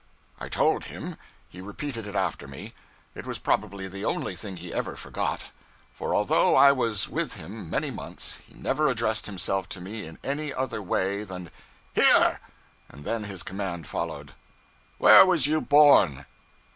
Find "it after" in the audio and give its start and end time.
2.07-2.47